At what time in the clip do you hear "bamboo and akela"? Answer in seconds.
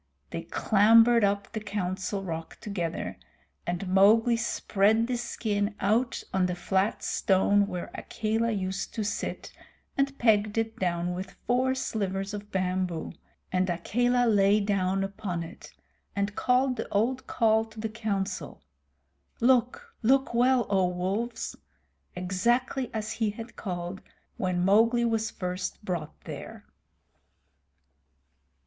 12.51-14.25